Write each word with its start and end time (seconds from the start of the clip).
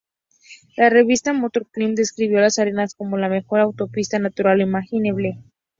La 0.77 0.89
revista 0.89 1.31
"Motor 1.31 1.67
Cycle" 1.71 1.93
describió 1.93 2.39
las 2.39 2.57
arenas 2.57 2.95
como 2.95 3.17
"la 3.19 3.29
mejor 3.29 3.59
autopista 3.59 4.17
natural 4.17 4.59
imaginable". 4.59 5.37